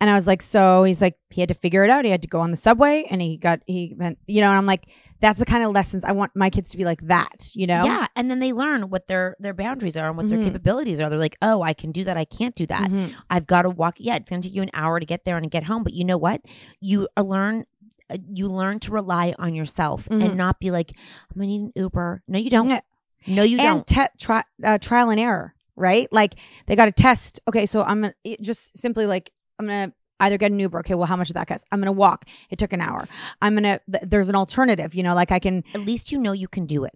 [0.00, 2.04] And I was like, so he's like, he had to figure it out.
[2.04, 4.48] He had to go on the subway, and he got he went, you know.
[4.48, 4.88] And I'm like,
[5.20, 7.84] that's the kind of lessons I want my kids to be like that, you know?
[7.84, 10.30] Yeah, and then they learn what their their boundaries are and what Mhm.
[10.30, 11.08] their capabilities are.
[11.08, 12.16] They're like, "Oh, I can do that.
[12.16, 12.90] I can't do that.
[12.90, 13.12] Mhm.
[13.30, 13.94] I've got to walk.
[13.98, 15.92] Yeah, it's going to take you an hour to get there and get home, but
[15.92, 16.40] you know what?
[16.80, 17.64] You uh, learn
[18.10, 20.24] uh, you learn to rely on yourself Mhm.
[20.24, 20.90] and not be like,
[21.30, 22.82] "I'm going to need an Uber." No, you don't.
[23.26, 23.86] No, you and don't.
[23.86, 26.08] te- tri- uh, trial and error, right?
[26.12, 26.34] Like
[26.66, 27.40] they got to test.
[27.48, 30.80] Okay, so I'm gonna it just simply like I'm gonna either get an Uber.
[30.80, 31.66] Okay, well, how much did that cost?
[31.72, 32.24] I'm gonna walk.
[32.50, 33.06] It took an hour.
[33.40, 33.80] I'm gonna.
[33.90, 34.94] Th- there's an alternative.
[34.94, 35.64] You know, like I can.
[35.74, 36.92] At least you know you can do it.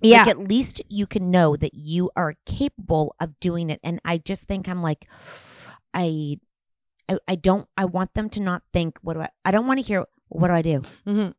[0.00, 0.18] Yeah.
[0.24, 3.80] Like at least you can know that you are capable of doing it.
[3.82, 5.06] And I just think I'm like,
[5.94, 6.38] I,
[7.08, 7.66] I, I don't.
[7.76, 8.98] I want them to not think.
[9.02, 9.28] What do I?
[9.44, 10.04] I don't want to hear.
[10.28, 10.80] What do I do?
[11.06, 11.34] Mhm.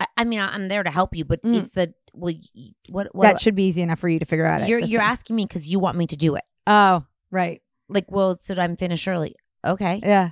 [0.00, 1.56] I, I mean, I- I'm there to help you, but Mm.
[1.64, 2.34] it's the well.
[2.88, 3.14] What?
[3.14, 4.68] what that should be easy enough for you to figure out.
[4.68, 5.10] You're you're time.
[5.10, 6.44] asking me because you want me to do it.
[6.66, 7.60] Oh, right.
[7.88, 9.36] Like, well, so I'm finished early.
[9.66, 10.00] Okay.
[10.02, 10.30] Yeah.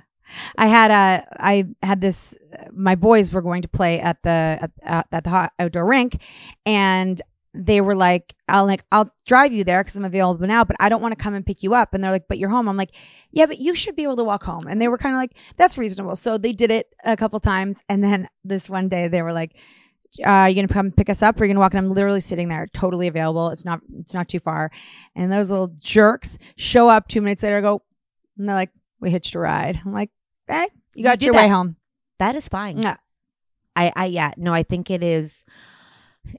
[0.57, 2.37] I had a I had this
[2.71, 6.21] my boys were going to play at the at, at, the hot outdoor rink
[6.65, 7.21] and
[7.53, 10.87] they were like I'll like I'll drive you there cuz I'm available now but I
[10.87, 12.77] don't want to come and pick you up and they're like but you're home I'm
[12.77, 12.95] like
[13.31, 15.37] yeah but you should be able to walk home and they were kind of like
[15.57, 19.21] that's reasonable so they did it a couple times and then this one day they
[19.21, 19.57] were like
[20.25, 22.49] uh, you gonna come pick us up or you gonna walk and I'm literally sitting
[22.49, 24.71] there totally available it's not it's not too far
[25.15, 27.81] and those little jerks show up two minutes later go
[28.37, 30.09] and they're like we hitched a ride I'm like
[30.47, 31.77] Hey, you got did your way home
[32.19, 32.81] That is fine.
[32.81, 32.97] Yeah.
[33.73, 35.45] I, I, yeah, no, I think it is.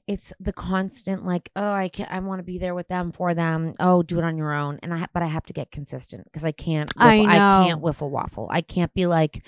[0.06, 2.10] It's the constant like, oh, I can't.
[2.12, 3.72] I want to be there with them for them.
[3.80, 6.24] Oh, do it on your own, and I, ha- but I have to get consistent
[6.24, 6.92] because I can't.
[6.96, 7.64] I Whiffle, know.
[7.66, 8.48] can't whiffle waffle.
[8.50, 9.42] I can't be like,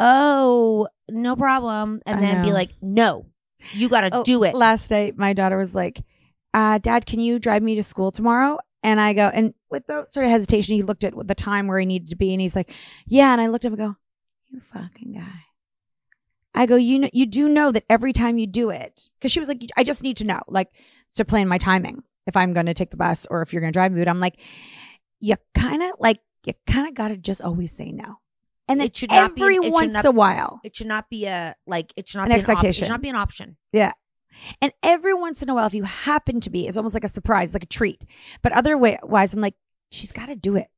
[0.00, 3.26] oh, no problem, and I then be like, no,
[3.72, 4.54] you got to Oh, do it.
[4.54, 6.02] Last night, my daughter was like,
[6.54, 10.26] uh, "Dad, can you drive me to school tomorrow?" And I go, and without sort
[10.26, 12.72] of hesitation, he looked at the time where he needed to be, and he's like,
[13.06, 13.96] "Yeah." And I looked at him and go,
[14.50, 15.40] "You fucking guy."
[16.54, 19.40] I go, "You know, you do know that every time you do it, because she
[19.40, 20.70] was like, I just need to know, like,
[21.16, 23.72] to plan my timing if I'm going to take the bus or if you're going
[23.72, 24.38] to drive me." But I'm like,
[25.20, 28.18] you kind of like, you kind of got to just always say no,
[28.68, 30.86] and then It should not be an- every should once not- a while, It should
[30.86, 31.92] not be a like.
[31.96, 33.56] It should not An be An op- it should not be an option.
[33.72, 33.92] Yeah.
[34.60, 37.08] And every once in a while, if you happen to be, it's almost like a
[37.08, 38.04] surprise, like a treat.
[38.42, 39.54] But otherwise, I'm like,
[39.90, 40.68] she's got to do it.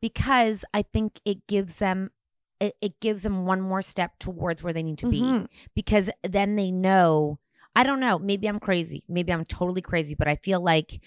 [0.00, 2.10] because I think it gives them
[2.58, 5.46] it, it gives them one more step towards where they need to be Mhm.
[5.74, 7.38] because then they know
[7.74, 11.00] I don't know maybe I'm crazy maybe I'm totally crazy but I feel like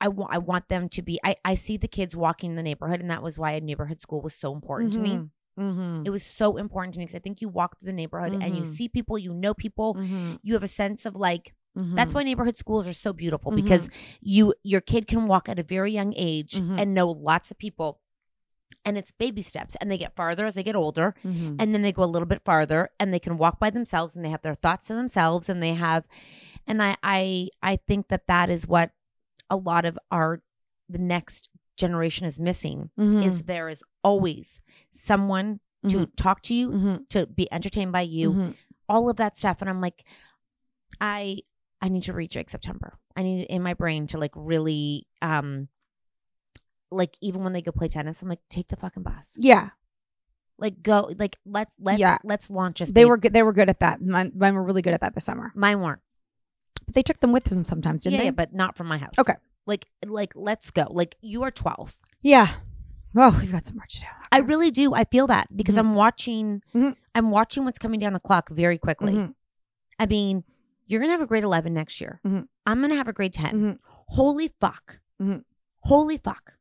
[0.00, 2.62] I want I want them to be I I see the kids walking in the
[2.62, 5.30] neighborhood and that was why a neighborhood school was so important to me Mhm.
[5.58, 6.02] Mm-hmm.
[6.06, 8.56] it was so important to me because I think you walk through the neighborhood and
[8.56, 8.66] you Mhm.
[8.66, 10.38] see people you know people Mhm.
[10.42, 11.94] you have a sense of like Mm-hmm.
[11.94, 13.88] that's why neighborhood schools are so beautiful because
[14.20, 18.00] you your kid can walk at a very young age and know lots of people
[18.84, 21.56] and it's baby steps and they get farther as they get older Mhm.
[21.60, 24.24] and then they go a little bit farther and they can walk by themselves and
[24.24, 26.06] they have their thoughts to themselves and they have
[26.66, 28.90] and I I I think that that is what
[29.50, 30.42] a lot of our
[30.88, 33.24] the next generation is missing Mhm.
[33.24, 34.60] is there is always
[34.92, 37.08] someone to talk to you Mhm.
[37.08, 38.54] to be entertained by you Mhm.
[38.88, 40.04] all of that stuff and i'm like
[41.00, 41.38] i
[41.80, 45.06] i need to read jake september i need it in my brain to like really
[45.22, 45.68] um
[46.90, 49.70] like even when they go play tennis i'm like take the fucking bus Yeah.
[50.58, 52.18] like go like let's let's Yeah.
[52.24, 53.08] let's launch us They babe.
[53.08, 53.32] were good.
[53.32, 54.02] They were good at that.
[54.02, 55.52] Mine, mine were really good at that this summer.
[55.54, 56.02] mine weren't
[56.90, 58.24] But they took them with them sometimes, didn't yeah, they?
[58.26, 59.34] yeah, but not from my house Okay.
[59.64, 62.48] like like let's go like you are 12 Yeah.
[63.14, 64.06] Oh, we've got some more to do.
[64.32, 64.92] I really do.
[64.92, 65.78] I feel that because Mhm.
[65.78, 66.62] I'm watching.
[66.74, 66.96] Mhm.
[67.14, 69.12] I'm watching what's coming down the clock very quickly.
[69.12, 69.34] Mhm.
[70.00, 70.42] I mean,
[70.86, 72.20] you're gonna have a grade 11 next year.
[72.26, 72.48] Mhm.
[72.66, 73.54] I'm gonna have a grade 10.
[73.54, 73.78] Mhm.
[74.08, 74.98] Holy fuck!
[75.22, 75.44] Mhm.
[75.84, 76.54] Holy fuck!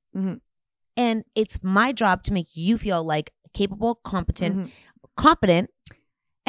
[0.95, 4.71] And it's my job to make you feel like capable, competent,
[5.17, 5.69] competent.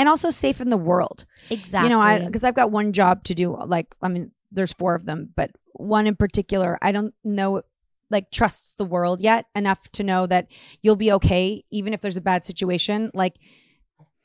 [0.01, 1.27] And also safe in the world.
[1.51, 1.91] Exactly.
[1.91, 3.55] You know, I because I've got one job to do.
[3.55, 7.63] Like, I mean, there's four of them, but one in particular, I don't know,
[8.11, 10.49] like, trusts the world yet enough to know that
[10.83, 13.11] you'll be okay, even if there's a bad situation.
[13.15, 13.35] Like,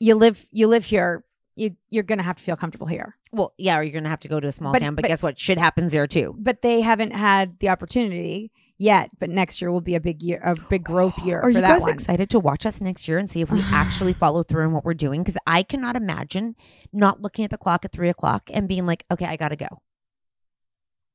[0.00, 1.24] you live, you live here.
[1.58, 3.16] You you're gonna have to feel comfortable here.
[3.32, 4.94] well, yeah, or you're gonna have to go to a small But- town.
[4.94, 5.38] But, but- guess what?
[5.38, 6.34] Shit happens there too.
[6.38, 9.10] But they haven't had the opportunity yet.
[9.18, 11.60] But next year will be a big year, a big growth year Are for you
[11.60, 11.92] that guys one.
[11.92, 14.84] excited to watch us next year and see if we actually follow through in what
[14.84, 15.22] we're doing?
[15.22, 16.56] Because I cannot imagine
[16.92, 19.82] not looking at the clock at three o'clock and being like, okay, I gotta go.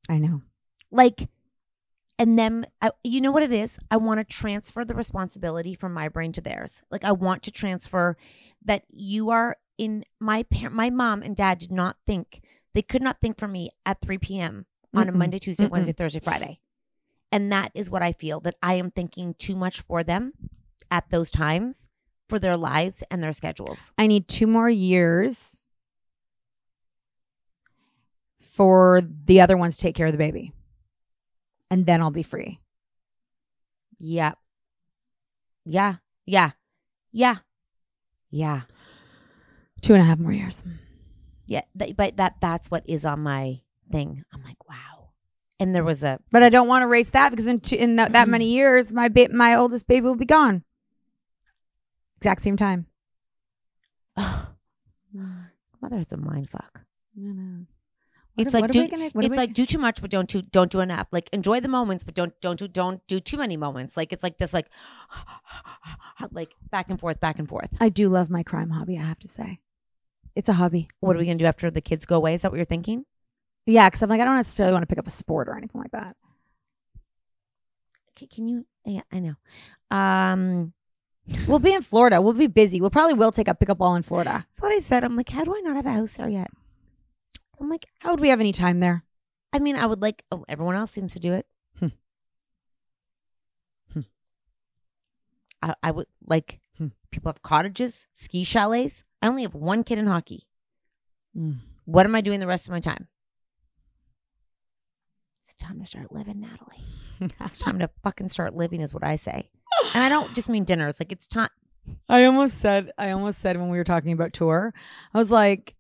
[0.09, 0.41] I know.
[0.91, 1.29] like
[2.19, 5.93] and then I, you know what it is i want to transfer the responsibility from
[5.93, 8.17] my brain to theirs like i want to transfer
[8.65, 12.41] that you are in my parent my mom and dad did not think
[12.73, 15.15] they could not think for me at 3 p.m on a Mm-mm.
[15.15, 15.71] monday tuesday Mm-mm.
[15.71, 16.59] wednesday thursday friday
[17.31, 20.33] and that is what i feel that i am thinking too much for them
[20.89, 21.87] at those times
[22.29, 25.67] for their lives and their schedules I need two more years
[28.35, 30.51] for the other ones to take care of the baby.
[31.69, 32.59] And then I'll be free.
[33.99, 34.33] yeah
[35.65, 36.51] yeah yeah
[37.11, 37.37] yeah
[38.29, 38.61] yeah
[39.81, 40.63] Two and a half more years.
[41.47, 43.61] Yeah, th- but that that's what is on my
[43.91, 44.23] thing.
[44.31, 44.90] I'm like, wow.
[45.61, 47.97] And there was a But I don't want to race that because in two, in
[47.97, 48.55] that, that many mm-hmm.
[48.55, 50.63] years, my ba- my oldest baby will be gone.
[52.17, 52.87] Exact same time.
[55.81, 55.97] mother.
[55.97, 56.81] It's a mind fuck.
[57.15, 57.79] It is.
[58.37, 60.79] It's are- like do gonna- it's like do too much, but don't do don't do
[60.79, 61.07] enough.
[61.11, 63.95] Like enjoy the moments, but don't don't do don't do too many moments.
[63.95, 64.67] Like it's like this like
[66.31, 67.69] like back and forth, back and forth.
[67.79, 68.97] I do love my crime hobby.
[68.97, 69.59] I have to say,
[70.35, 70.87] it's a hobby.
[71.01, 72.33] What are we gonna do after the kids go away?
[72.33, 73.05] Is that what you're thinking?
[73.65, 75.79] Yeah, because I'm like I don't necessarily want to pick up a sport or anything
[75.81, 76.15] like that.
[78.15, 78.65] Can, can you?
[78.85, 79.35] Yeah, I know.
[79.95, 80.73] Um,
[81.47, 82.21] We'll be in Florida.
[82.21, 82.81] We'll be busy.
[82.81, 84.45] We'll probably will take up pickleball in Florida.
[84.47, 85.03] that's what I said.
[85.03, 86.49] I'm like, how do I not have a house there yet?
[87.59, 89.03] I'm like, How would we have any time there?
[89.53, 90.23] I mean, I would like.
[90.31, 91.45] Oh, everyone else seems to do it.
[91.79, 91.87] Hmm.
[93.93, 93.99] Hmm.
[95.61, 96.59] I, I would like.
[96.77, 96.87] Hmm.
[97.11, 99.03] People have cottages, ski chalets.
[99.21, 100.47] I only have one kid in hockey.
[101.37, 101.59] Mm.
[101.85, 103.07] What am I doing the rest of my time?
[105.51, 107.33] It's time to start living, Natalie.
[107.41, 109.49] It's time to fucking start living, is what I say.
[109.93, 110.87] And I don't just mean dinner.
[110.87, 111.49] It's like it's time.
[112.07, 114.73] I almost said, I almost said when we were talking about tour,
[115.13, 115.75] I was like,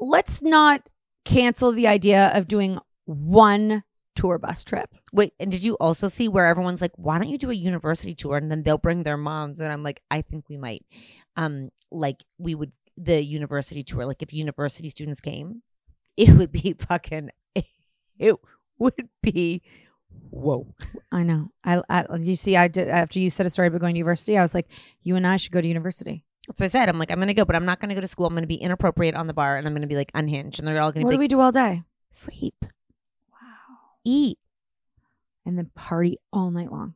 [0.00, 0.90] let's not
[1.24, 3.84] cancel the idea of doing one
[4.16, 4.90] tour bus trip.
[5.14, 8.14] Wait, and did you also see where everyone's like, why don't you do a university
[8.14, 8.36] tour?
[8.36, 9.60] And then they'll bring their moms.
[9.60, 10.84] And I'm like, I think we might.
[11.36, 15.62] Um, like we would the university tour, like if university students came,
[16.18, 17.30] it would be fucking
[18.18, 18.36] it
[18.78, 19.62] would be
[20.30, 20.66] whoa.
[21.10, 21.50] I know.
[21.64, 24.38] I, I you see, I did after you said a story about going to university.
[24.38, 24.68] I was like,
[25.02, 26.24] you and I should go to university.
[26.54, 26.88] So I said.
[26.88, 28.26] I'm like, I'm gonna go, but I'm not gonna go to school.
[28.26, 30.58] I'm gonna be inappropriate on the bar and I'm gonna be like unhinged.
[30.58, 31.82] And they're all gonna What be do we do all day?
[32.10, 32.64] sleep.
[33.30, 33.38] Wow.
[34.04, 34.38] Eat.
[35.46, 36.94] And then party all night long.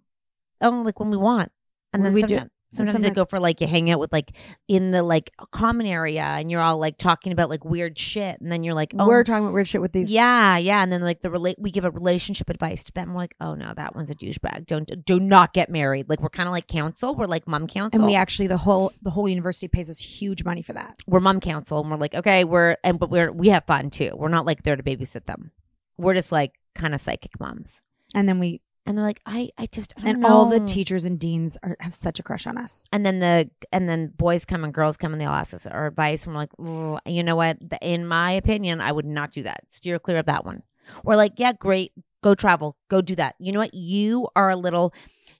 [0.60, 1.52] Oh, like when we want.
[1.92, 2.40] And then we do?
[2.76, 4.32] Sometimes, sometimes I go for like you hang out with like
[4.68, 8.40] in the like common area and you're all like talking about like weird shit.
[8.40, 10.10] And then you're like, oh, We're talking about weird shit with these.
[10.10, 10.82] yeah, yeah.
[10.82, 13.12] And then like the relate, we give a relationship advice to them.
[13.12, 14.66] We're like, oh no, that one's a douchebag.
[14.66, 16.08] Don't, do not get married.
[16.08, 17.14] Like we're kind of like counsel.
[17.14, 18.00] We're like mom counsel.
[18.00, 21.00] And we actually the whole the whole university pays us huge money for that.
[21.06, 24.10] we're mom counsel and we're like, okay, we're, and but we're, we have fun too.
[24.14, 25.52] We're not like there to babysit them.
[25.98, 27.80] We're just like kind of psychic moms.
[28.14, 31.04] And then we And they're like, I, I just, I don't and all the teachers
[31.04, 32.86] and deans are, have such a crush on us.
[32.92, 35.66] And then the and then boys come and girls come and they all ask us
[35.66, 36.24] our advice.
[36.24, 37.58] And we're like, "Ooh, you know what?
[37.82, 39.60] In my opinion, I would not do that.
[39.70, 40.62] Steer clear of that one.
[41.04, 43.34] Or like, yeah, great, go travel, go do that.
[43.40, 43.74] You know what?
[43.74, 44.94] You are a little.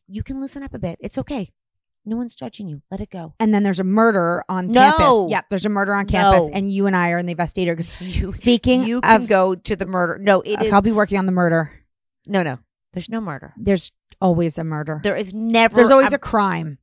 [0.09, 0.99] You can loosen up a bit.
[1.01, 1.53] It's okay.
[2.09, 2.83] No one's judging you.
[2.91, 3.35] Let it go.
[3.41, 4.81] And then there's a murder on No.
[4.81, 5.27] campus.
[5.31, 6.51] Yep, there's a murder on campus, No.
[6.53, 7.77] and you and I are in the investigator.
[8.01, 10.17] You Speaking you can go to the murder.
[10.21, 11.71] No, it is I'll be working on the murder.
[12.27, 12.59] no, no.
[12.97, 13.53] There's no murder.
[13.59, 13.93] There's
[14.23, 15.01] always a murder.
[15.05, 15.75] There is never.
[15.77, 16.79] there's always a a crime.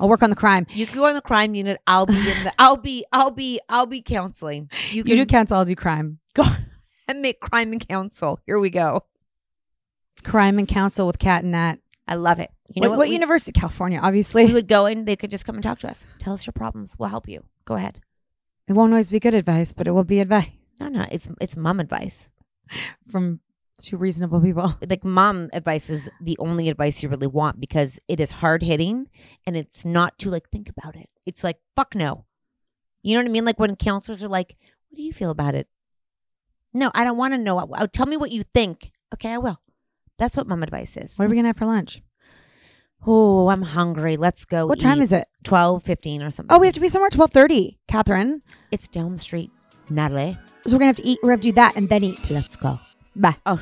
[0.00, 0.66] I'll work on the crime.
[0.70, 1.78] You can go on the crime unit.
[1.86, 2.52] I'll be in the.
[2.58, 3.04] I'll be.
[3.12, 3.60] I'll be.
[3.68, 4.70] I'll be counseling.
[4.90, 6.20] You You do counsel, I'll do crime.
[6.32, 6.44] go
[7.08, 8.40] and make crime and counsel.
[8.46, 9.04] Here we go.
[10.24, 11.76] Crime and counsel with Cat and Nat.
[12.08, 12.50] I love it.
[12.68, 13.52] You what, know what We- university?
[13.52, 14.46] California, obviously.
[14.46, 16.06] We would go and they could just come and talk to us.
[16.18, 16.96] Tell us your problems.
[16.98, 17.44] We'll help you.
[17.66, 18.00] Go ahead.
[18.68, 20.48] it won't always be good advice, but it will be advice
[20.80, 21.04] No, no.
[21.12, 22.30] It's it's mom advice.
[23.10, 23.40] from
[23.82, 24.76] Two reasonable people.
[24.88, 29.08] like mom advice is the only advice you really want because it is hard hitting
[29.44, 31.08] and it's not to like think about it.
[31.26, 32.24] It's like fuck no.
[33.02, 33.44] You know what I mean?
[33.44, 34.56] Like when counselors are like,
[34.88, 35.66] "What do you feel about it?"
[36.72, 37.58] No, I don't want to know.
[37.58, 38.92] Uh, Tell me what you think.
[39.12, 39.60] Okay, I will.
[40.16, 41.18] That's what mom advice is.
[41.18, 42.02] What are we gonna have for lunch?
[43.04, 44.16] Oh, I'm hungry.
[44.16, 44.66] Let's go.
[44.66, 45.26] What time is it?
[45.42, 46.54] Twelve fifteen or something.
[46.54, 48.42] Oh, we have to be somewhere at twelve thirty, Catherine.
[48.70, 49.50] It's down the street,
[49.90, 50.38] Natalie.
[50.66, 51.18] So we're gonna have to eat.
[51.20, 52.30] We're gonna have to do that and then eat.
[52.30, 52.78] Let's go.
[53.14, 53.36] Bye.
[53.44, 53.60] Oh.